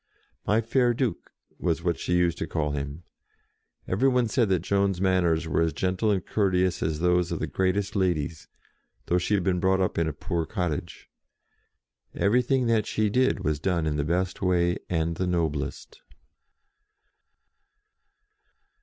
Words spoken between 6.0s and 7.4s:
and courteous as those of